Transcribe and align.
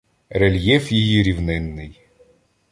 Рельєф 0.29 0.91
її 0.91 1.23
рівнинний. 1.23 2.01